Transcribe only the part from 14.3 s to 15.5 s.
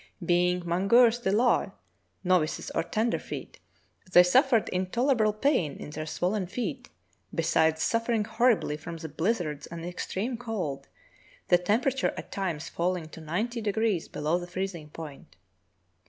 the freezing point.